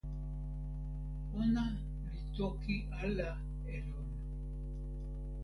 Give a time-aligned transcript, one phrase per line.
[1.39, 1.63] ona
[2.07, 3.29] li toki ala
[3.73, 4.09] e lon.